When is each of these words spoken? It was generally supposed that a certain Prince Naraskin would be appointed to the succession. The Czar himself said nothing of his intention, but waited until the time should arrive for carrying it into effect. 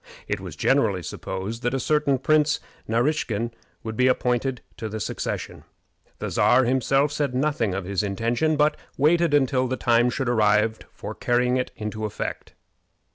It 0.27 0.39
was 0.39 0.55
generally 0.55 1.03
supposed 1.03 1.61
that 1.61 1.75
a 1.75 1.79
certain 1.79 2.17
Prince 2.17 2.59
Naraskin 2.89 3.51
would 3.83 3.95
be 3.95 4.07
appointed 4.07 4.61
to 4.77 4.89
the 4.89 4.99
succession. 4.99 5.63
The 6.17 6.31
Czar 6.31 6.63
himself 6.63 7.11
said 7.11 7.35
nothing 7.35 7.75
of 7.75 7.85
his 7.85 8.01
intention, 8.01 8.55
but 8.57 8.75
waited 8.97 9.35
until 9.35 9.67
the 9.67 9.77
time 9.77 10.09
should 10.09 10.27
arrive 10.27 10.79
for 10.91 11.13
carrying 11.13 11.57
it 11.57 11.69
into 11.75 12.05
effect. 12.05 12.55